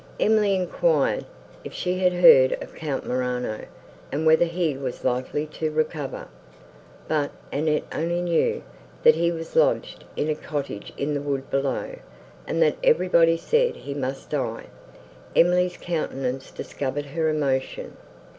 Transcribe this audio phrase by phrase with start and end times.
[0.19, 1.25] Emily enquired,
[1.63, 3.65] if she had heard of Count Morano,
[4.11, 6.27] and whether he was likely to recover:
[7.07, 8.63] but Annette only knew,
[9.03, 11.97] that he was lodged in a cottage in the wood below,
[12.47, 14.63] and that everybody said he must die.
[15.35, 17.95] Emily's countenance discovered her emotion.